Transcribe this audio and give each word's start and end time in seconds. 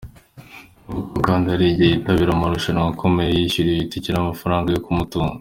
Avuga 0.87 1.07
ko 1.13 1.17
kandi 1.27 1.45
hari 1.53 1.65
igihe 1.67 1.89
yitabira 1.91 2.31
amarushanwa 2.33 2.85
akomeye, 2.93 3.29
yiyishyuriye 3.33 3.79
itike 3.83 4.09
n’amafaranga 4.11 4.67
yo 4.71 4.83
kumutunga. 4.85 5.37